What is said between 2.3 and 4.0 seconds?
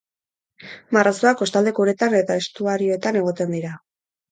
estuarioetan egoten dira.